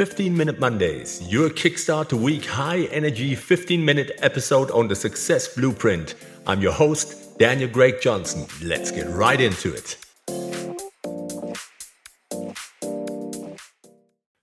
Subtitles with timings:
[0.00, 5.54] 15 Minute Mondays, your kickstart to week high energy 15 minute episode on the success
[5.54, 6.14] blueprint.
[6.46, 8.46] I'm your host, Daniel Greg Johnson.
[8.66, 9.98] Let's get right into it.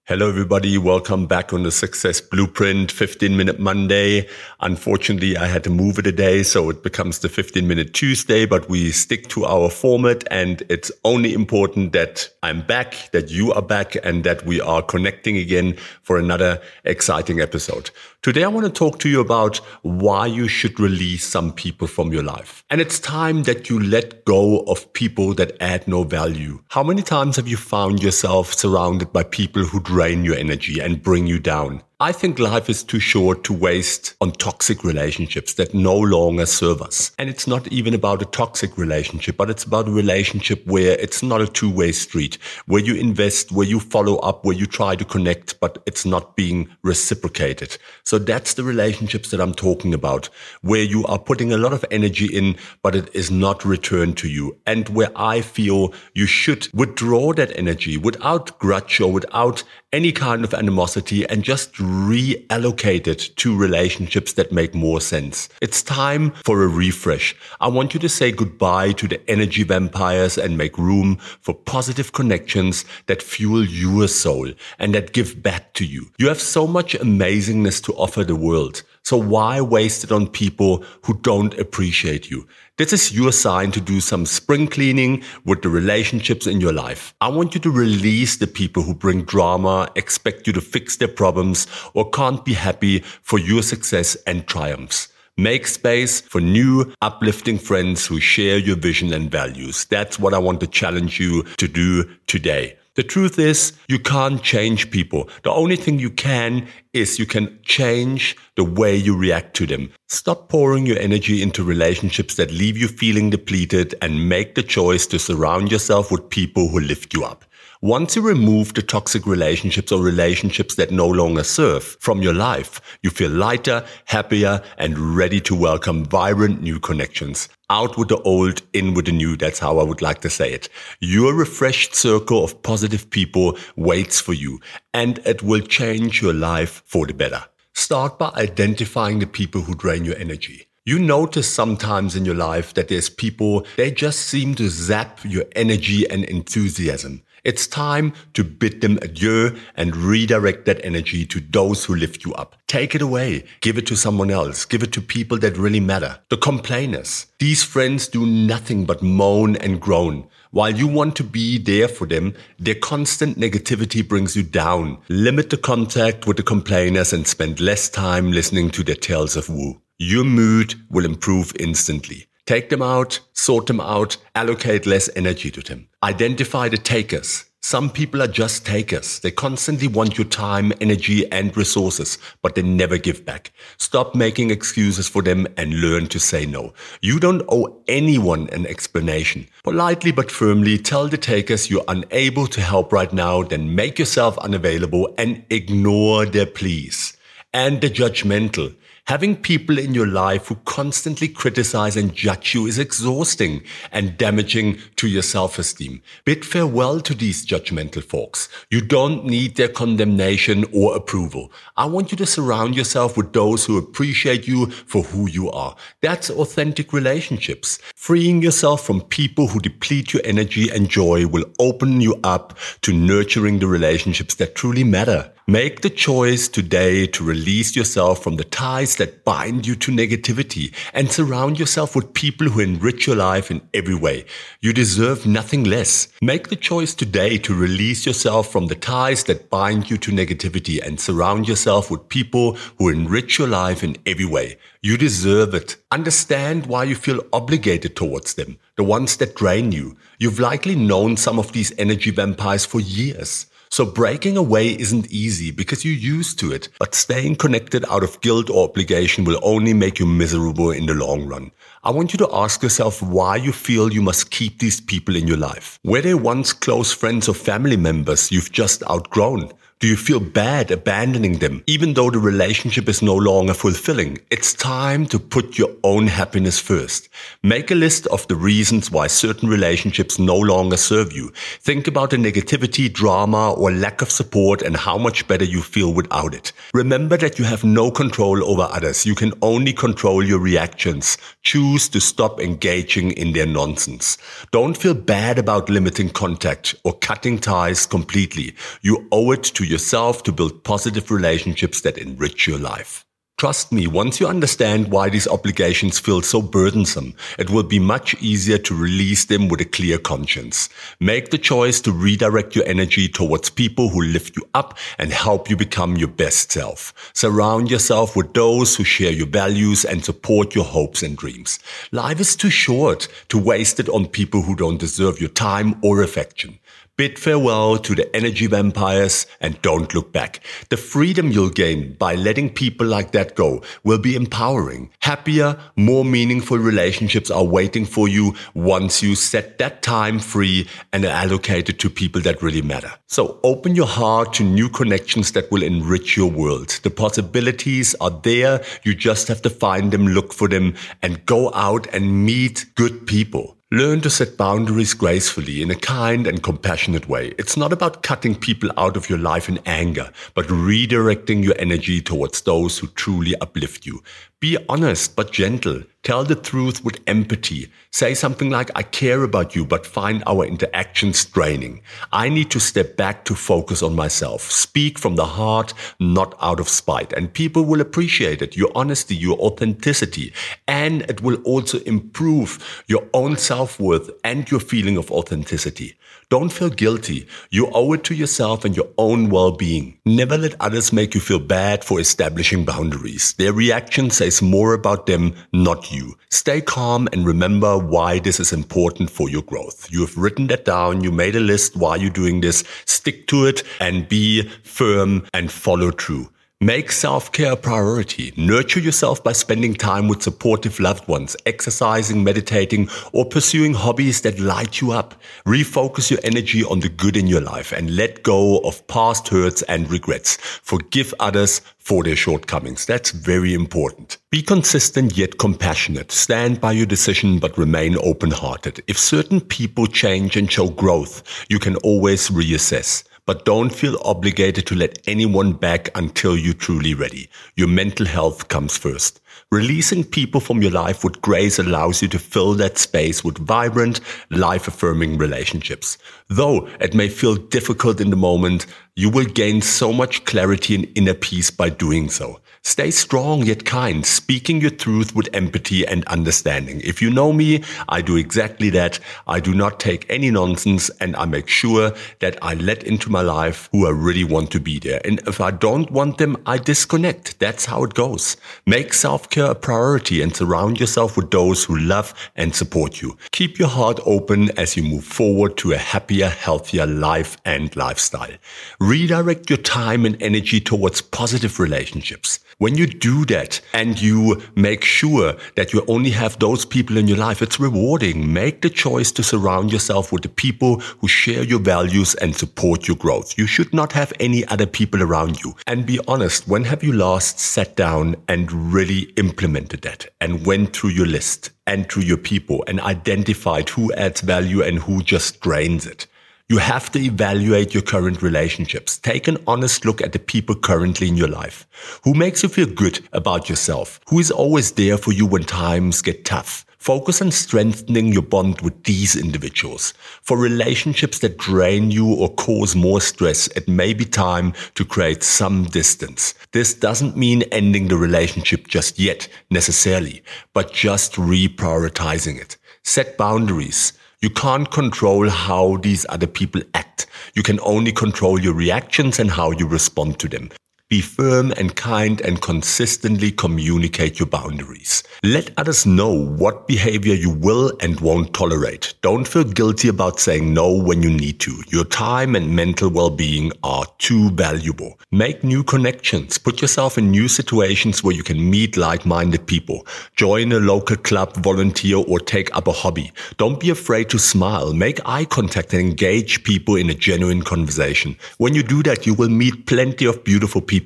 [0.09, 0.77] Hello, everybody.
[0.77, 4.25] Welcome back on the Success Blueprint 15 Minute Monday.
[4.61, 8.45] Unfortunately, I had to move it a day, so it becomes the 15 Minute Tuesday,
[8.45, 10.23] but we stick to our format.
[10.31, 14.81] And it's only important that I'm back, that you are back, and that we are
[14.81, 17.89] connecting again for another exciting episode.
[18.21, 22.13] Today, I want to talk to you about why you should release some people from
[22.13, 22.63] your life.
[22.69, 26.61] And it's time that you let go of people that add no value.
[26.69, 31.01] How many times have you found yourself surrounded by people who drain your energy and
[31.01, 31.81] bring you down?
[31.99, 36.79] I think life is too short to waste on toxic relationships that no longer serve
[36.79, 37.11] us.
[37.17, 41.23] And it's not even about a toxic relationship, but it's about a relationship where it's
[41.23, 42.37] not a two way street,
[42.67, 46.35] where you invest, where you follow up, where you try to connect, but it's not
[46.35, 47.75] being reciprocated.
[48.03, 50.29] So that's the relationships that I'm talking about,
[50.61, 54.29] where you are putting a lot of energy in, but it is not returned to
[54.29, 54.55] you.
[54.67, 60.43] And where I feel you should withdraw that energy without grudge or without any kind
[60.43, 65.49] of animosity and just reallocate it to relationships that make more sense.
[65.61, 67.35] It's time for a refresh.
[67.59, 72.13] I want you to say goodbye to the energy vampires and make room for positive
[72.13, 76.11] connections that fuel your soul and that give back to you.
[76.17, 78.83] You have so much amazingness to offer the world.
[79.07, 82.45] So why waste it on people who don't appreciate you?
[82.75, 87.15] This is your sign to do some spring cleaning with the relationships in your life.
[87.21, 91.07] I want you to release the people who bring drama, expect you to fix their
[91.07, 95.07] problems, or can't be happy for your success and triumphs.
[95.37, 99.85] Make space for new, uplifting friends who share your vision and values.
[99.85, 102.75] That's what I want to challenge you to do today.
[102.97, 105.29] The truth is, you can't change people.
[105.43, 109.91] The only thing you can is you can change the way you react to them.
[110.07, 115.05] Stop pouring your energy into relationships that leave you feeling depleted and make the choice
[115.07, 117.45] to surround yourself with people who lift you up.
[117.81, 122.81] Once you remove the toxic relationships or relationships that no longer serve from your life,
[123.03, 127.47] you feel lighter, happier, and ready to welcome vibrant new connections.
[127.69, 129.37] Out with the old, in with the new.
[129.37, 130.69] That's how I would like to say it.
[131.01, 134.59] Your refreshed circle of positive people waits for you
[134.91, 137.45] and it will change your life for the better.
[137.75, 140.67] Start by identifying the people who drain your energy.
[140.83, 145.43] You notice sometimes in your life that there's people, they just seem to zap your
[145.53, 147.21] energy and enthusiasm.
[147.47, 152.33] It's time to bid them adieu and redirect that energy to those who lift you
[152.33, 152.57] up.
[152.67, 153.45] Take it away.
[153.61, 154.65] Give it to someone else.
[154.65, 156.19] Give it to people that really matter.
[156.27, 157.27] The complainers.
[157.39, 160.27] These friends do nothing but moan and groan.
[160.51, 164.97] While you want to be there for them, their constant negativity brings you down.
[165.07, 169.47] Limit the contact with the complainers and spend less time listening to their tales of
[169.47, 169.81] woe.
[169.97, 172.27] Your mood will improve instantly.
[172.47, 175.89] Take them out, sort them out, allocate less energy to them.
[176.01, 177.43] Identify the takers.
[177.61, 179.19] Some people are just takers.
[179.19, 183.51] They constantly want your time, energy, and resources, but they never give back.
[183.77, 186.73] Stop making excuses for them and learn to say no.
[187.01, 189.49] You don't owe anyone an explanation.
[189.65, 194.37] Politely but firmly tell the takers you're unable to help right now, then make yourself
[194.37, 197.17] unavailable and ignore their pleas.
[197.53, 198.73] And the judgmental.
[199.07, 203.63] Having people in your life who constantly criticize and judge you is exhausting
[203.93, 206.01] and damaging to your self-esteem.
[206.25, 208.49] Bid farewell to these judgmental folks.
[208.69, 211.53] You don't need their condemnation or approval.
[211.77, 215.77] I want you to surround yourself with those who appreciate you for who you are.
[216.01, 217.79] That's authentic relationships.
[217.95, 222.91] Freeing yourself from people who deplete your energy and joy will open you up to
[222.91, 225.31] nurturing the relationships that truly matter.
[225.49, 230.75] Make the choice today to release yourself from the ties that bind you to negativity
[230.93, 234.25] and surround yourself with people who enrich your life in every way.
[234.59, 236.09] You deserve nothing less.
[236.21, 240.85] Make the choice today to release yourself from the ties that bind you to negativity
[240.85, 244.57] and surround yourself with people who enrich your life in every way.
[244.81, 245.77] You deserve it.
[245.93, 249.95] Understand why you feel obligated towards them, the ones that drain you.
[250.19, 253.45] You've likely known some of these energy vampires for years.
[253.77, 258.19] So breaking away isn't easy because you're used to it, but staying connected out of
[258.21, 261.51] guilt or obligation will only make you miserable in the long run.
[261.83, 265.27] I want you to ask yourself why you feel you must keep these people in
[265.27, 265.77] your life.
[265.83, 269.51] Were they once close friends or family members you've just outgrown?
[269.79, 274.17] Do you feel bad abandoning them, even though the relationship is no longer fulfilling?
[274.31, 277.09] It's time to put your own happiness first.
[277.43, 281.29] Make a list of the reasons why certain relationships no longer serve you.
[281.61, 285.93] Think about the negativity, drama, or lack of support and how much better you feel
[285.93, 286.53] without it.
[286.73, 289.05] Remember that you have no control over others.
[289.05, 291.19] You can only control your reactions.
[291.43, 294.17] Choose to stop engaging in their nonsense.
[294.51, 298.55] Don't feel bad about limiting contact or cutting ties completely.
[298.81, 303.05] You owe it to yourself to build positive relationships that enrich your life.
[303.37, 308.15] Trust me, once you understand why these obligations feel so burdensome, it will be much
[308.15, 310.69] easier to release them with a clear conscience.
[310.99, 315.51] Make the choice to redirect your energy towards people who lift you up and help
[315.51, 317.11] you become your best self.
[317.13, 321.59] Surround yourself with those who share your values and support your hopes and dreams.
[321.91, 326.01] Life is too short to waste it on people who don't deserve your time or
[326.01, 326.57] affection.
[326.97, 330.39] Bid farewell to the energy vampires and don't look back.
[330.69, 334.89] The freedom you'll gain by letting people like that go will be empowering.
[335.01, 341.05] Happier, more meaningful relationships are waiting for you once you set that time free and
[341.05, 342.91] allocate it to people that really matter.
[343.05, 346.69] So open your heart to new connections that will enrich your world.
[346.81, 348.63] The possibilities are there.
[348.81, 350.73] You just have to find them, look for them
[351.03, 353.56] and go out and meet good people.
[353.69, 357.33] Learn to set boundaries gracefully in a kind and compassionate way.
[357.37, 361.99] It's not about cutting people out of your life in anger, but redirecting your energy
[361.99, 364.01] towards those who truly uplift you.
[364.39, 365.81] Be honest but gentle.
[366.03, 367.69] Tell the truth with empathy.
[367.91, 371.81] Say something like, I care about you, but find our interactions draining.
[372.13, 374.43] I need to step back to focus on myself.
[374.43, 377.11] Speak from the heart, not out of spite.
[377.13, 380.31] And people will appreciate it, your honesty, your authenticity.
[380.67, 385.97] And it will also improve your own self-worth and your feeling of authenticity.
[386.29, 387.27] Don't feel guilty.
[387.49, 389.97] You owe it to yourself and your own well-being.
[390.05, 393.33] Never let others make you feel bad for establishing boundaries.
[393.33, 396.15] Their reaction says more about them, not you.
[396.29, 399.87] Stay calm and remember why this is important for your growth.
[399.89, 401.01] You have written that down.
[401.01, 402.63] You made a list why you're doing this.
[402.85, 406.29] Stick to it and be firm and follow through.
[406.59, 408.33] Make self-care a priority.
[408.35, 414.39] Nurture yourself by spending time with supportive loved ones, exercising, meditating, or pursuing hobbies that
[414.39, 415.13] light you up.
[415.45, 419.61] Refocus your energy on the good in your life and let go of past hurts
[419.63, 420.37] and regrets.
[420.63, 422.87] Forgive others for their shortcomings.
[422.87, 424.06] That's very important.
[424.29, 426.11] Be consistent yet compassionate.
[426.11, 428.83] Stand by your decision but remain open-hearted.
[428.85, 434.65] If certain people change and show growth, you can always reassess but don't feel obligated
[434.65, 437.29] to let anyone back until you're truly ready.
[437.57, 439.19] Your mental health comes first.
[439.51, 443.99] Releasing people from your life with grace allows you to fill that space with vibrant,
[444.29, 445.97] life affirming relationships.
[446.29, 448.65] Though it may feel difficult in the moment,
[448.95, 452.39] you will gain so much clarity and inner peace by doing so.
[452.63, 456.81] Stay strong yet kind, speaking your truth with empathy and understanding.
[456.83, 458.99] If you know me, I do exactly that.
[459.27, 463.21] I do not take any nonsense and I make sure that I let into my
[463.21, 465.01] life who I really want to be there.
[465.05, 467.39] And if I don't want them, I disconnect.
[467.39, 468.37] That's how it goes.
[468.65, 473.17] Make self-care a priority and surround yourself with those who love and support you.
[473.31, 478.33] Keep your heart open as you move forward to a happier, healthier life and lifestyle.
[478.79, 482.39] Redirect your time and energy towards positive relationships.
[482.59, 487.07] When you do that and you make sure that you only have those people in
[487.07, 488.33] your life, it's rewarding.
[488.33, 492.87] Make the choice to surround yourself with the people who share your values and support
[492.87, 493.37] your growth.
[493.37, 495.53] You should not have any other people around you.
[495.67, 500.75] And be honest, when have you last sat down and really implemented that and went
[500.75, 505.41] through your list and through your people and identified who adds value and who just
[505.41, 506.07] drains it?
[506.49, 508.97] You have to evaluate your current relationships.
[508.97, 511.67] Take an honest look at the people currently in your life.
[512.05, 513.99] Who makes you feel good about yourself?
[514.07, 516.65] Who is always there for you when times get tough?
[516.77, 519.93] Focus on strengthening your bond with these individuals.
[520.21, 525.23] For relationships that drain you or cause more stress, it may be time to create
[525.23, 526.33] some distance.
[526.53, 530.23] This doesn't mean ending the relationship just yet, necessarily,
[530.53, 532.55] but just reprioritizing it.
[532.83, 533.91] Set boundaries.
[534.19, 537.05] You can't control how these other people act.
[537.35, 540.49] You can only control your reactions and how you respond to them.
[540.89, 545.03] Be firm and kind and consistently communicate your boundaries.
[545.21, 548.93] Let others know what behavior you will and won't tolerate.
[549.01, 551.61] Don't feel guilty about saying no when you need to.
[551.67, 554.97] Your time and mental well-being are too valuable.
[555.11, 556.37] Make new connections.
[556.37, 559.85] Put yourself in new situations where you can meet like-minded people.
[560.15, 563.11] Join a local club, volunteer, or take up a hobby.
[563.35, 564.73] Don't be afraid to smile.
[564.73, 568.15] Make eye contact and engage people in a genuine conversation.
[568.37, 570.76] When you do that, you will meet plenty of beautiful people.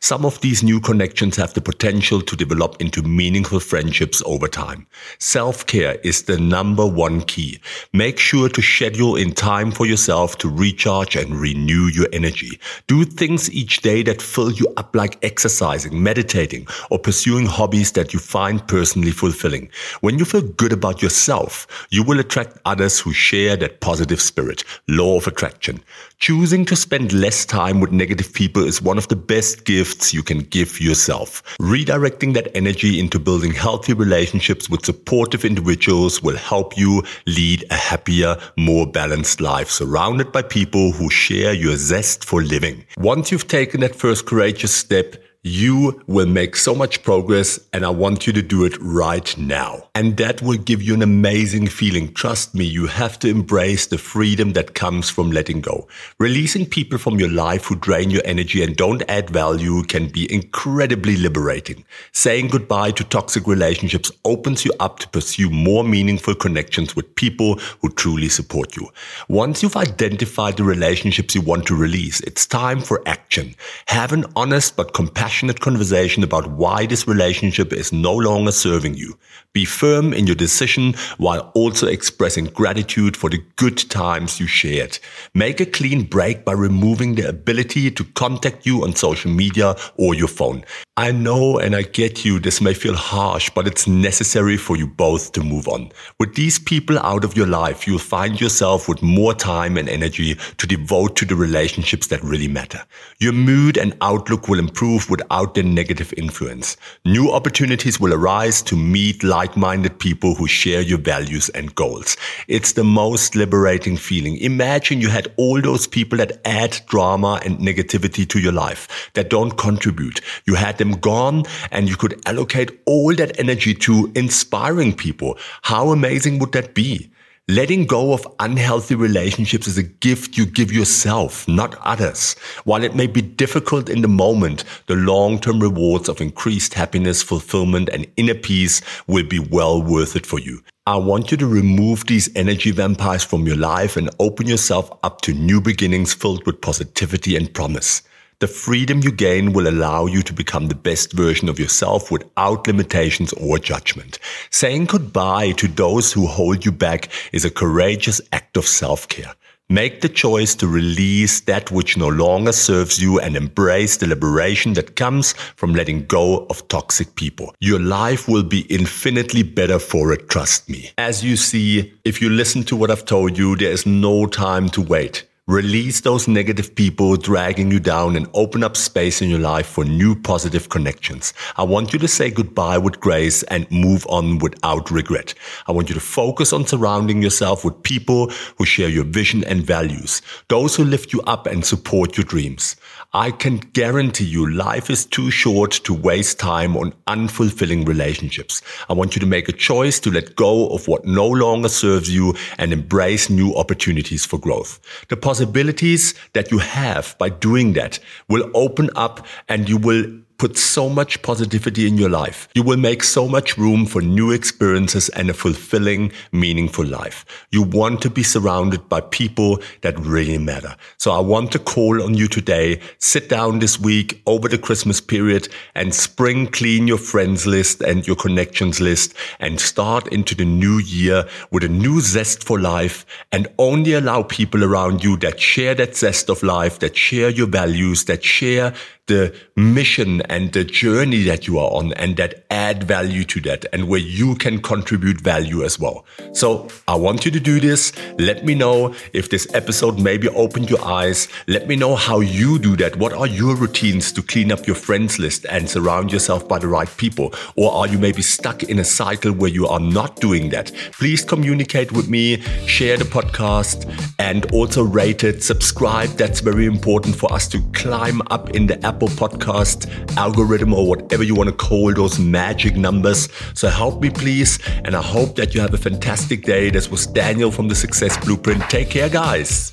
[0.00, 4.86] Some of these new connections have the potential to develop into meaningful friendships over time.
[5.18, 7.60] Self-care is the number one key.
[7.92, 12.58] Make sure to schedule in time for yourself to recharge and renew your energy.
[12.86, 18.12] Do things each day that fill you up like exercising, meditating, or pursuing hobbies that
[18.12, 19.68] you find personally fulfilling.
[20.00, 24.64] When you feel good about yourself, you will attract others who share that positive spirit.
[24.88, 25.82] Law of attraction.
[26.18, 30.22] Choosing to spend less time with negative people is one of the best gifts you
[30.22, 31.42] can give yourself.
[31.60, 37.74] Redirecting that energy into building healthy relationships with supportive individuals will help you lead a
[37.74, 42.86] happier, more balanced life surrounded by people who share your zest for living.
[42.96, 45.16] Once you've taken that first courageous step,
[45.46, 49.88] you will make so much progress and I want you to do it right now.
[49.94, 52.12] And that will give you an amazing feeling.
[52.12, 55.86] Trust me, you have to embrace the freedom that comes from letting go.
[56.18, 60.30] Releasing people from your life who drain your energy and don't add value can be
[60.32, 61.84] incredibly liberating.
[62.10, 67.60] Saying goodbye to toxic relationships opens you up to pursue more meaningful connections with people
[67.82, 68.88] who truly support you.
[69.28, 73.54] Once you've identified the relationships you want to release, it's time for action.
[73.86, 78.94] Have an honest but compassionate passionate conversation about why this relationship is no longer serving
[78.94, 79.18] you.
[79.52, 84.98] Be firm in your decision while also expressing gratitude for the good times you shared.
[85.34, 90.14] Make a clean break by removing the ability to contact you on social media or
[90.14, 90.64] your phone.
[90.98, 94.86] I know and I get you, this may feel harsh, but it's necessary for you
[94.86, 95.92] both to move on.
[96.18, 100.36] With these people out of your life, you'll find yourself with more time and energy
[100.56, 102.82] to devote to the relationships that really matter.
[103.20, 106.76] Your mood and outlook will improve without their negative influence.
[107.04, 112.16] New opportunities will arise to meet like-minded people who share your values and goals.
[112.48, 114.36] It's the most liberating feeling.
[114.38, 119.30] Imagine you had all those people that add drama and negativity to your life, that
[119.30, 120.20] don't contribute.
[120.46, 125.38] You had them gone and you could allocate all that energy to inspiring people.
[125.62, 127.10] How amazing would that be?
[127.48, 132.34] Letting go of unhealthy relationships is a gift you give yourself, not others.
[132.64, 137.88] While it may be difficult in the moment, the long-term rewards of increased happiness, fulfillment,
[137.90, 140.60] and inner peace will be well worth it for you.
[140.88, 145.20] I want you to remove these energy vampires from your life and open yourself up
[145.20, 148.02] to new beginnings filled with positivity and promise.
[148.38, 152.66] The freedom you gain will allow you to become the best version of yourself without
[152.66, 154.18] limitations or judgment.
[154.50, 159.32] Saying goodbye to those who hold you back is a courageous act of self-care.
[159.70, 164.74] Make the choice to release that which no longer serves you and embrace the liberation
[164.74, 167.54] that comes from letting go of toxic people.
[167.60, 170.90] Your life will be infinitely better for it, trust me.
[170.98, 174.68] As you see, if you listen to what I've told you, there is no time
[174.70, 175.24] to wait.
[175.48, 179.84] Release those negative people dragging you down and open up space in your life for
[179.84, 181.32] new positive connections.
[181.56, 185.34] I want you to say goodbye with grace and move on without regret.
[185.68, 189.62] I want you to focus on surrounding yourself with people who share your vision and
[189.64, 192.74] values, those who lift you up and support your dreams.
[193.16, 198.60] I can guarantee you life is too short to waste time on unfulfilling relationships.
[198.90, 202.14] I want you to make a choice to let go of what no longer serves
[202.14, 204.80] you and embrace new opportunities for growth.
[205.08, 210.04] The possibilities that you have by doing that will open up and you will
[210.38, 212.48] put so much positivity in your life.
[212.54, 217.24] You will make so much room for new experiences and a fulfilling, meaningful life.
[217.50, 220.76] You want to be surrounded by people that really matter.
[220.98, 222.80] So I want to call on you today.
[222.98, 228.06] Sit down this week over the Christmas period and spring clean your friends list and
[228.06, 233.06] your connections list and start into the new year with a new zest for life
[233.32, 237.46] and only allow people around you that share that zest of life, that share your
[237.46, 238.74] values, that share
[239.06, 243.64] the mission and the journey that you are on and that add value to that
[243.72, 246.04] and where you can contribute value as well.
[246.32, 247.92] So I want you to do this.
[248.18, 251.28] Let me know if this episode maybe opened your eyes.
[251.46, 252.96] Let me know how you do that.
[252.96, 256.68] What are your routines to clean up your friends list and surround yourself by the
[256.68, 257.32] right people?
[257.54, 260.72] Or are you maybe stuck in a cycle where you are not doing that?
[260.92, 263.86] Please communicate with me, share the podcast
[264.18, 266.08] and also rate it, subscribe.
[266.10, 269.86] That's very important for us to climb up in the app Apple Podcast
[270.16, 273.28] algorithm or whatever you want to call those magic numbers.
[273.52, 274.58] So help me, please.
[274.86, 276.70] And I hope that you have a fantastic day.
[276.70, 278.62] This was Daniel from the Success Blueprint.
[278.70, 279.70] Take care, guys.